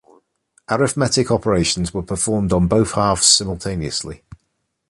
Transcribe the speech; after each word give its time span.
Arithmetic 0.67 1.29
operations 1.29 1.93
were 1.93 2.01
performed 2.01 2.51
on 2.51 2.65
both 2.65 2.93
halves 2.93 3.27
simultaneously. 3.27 4.23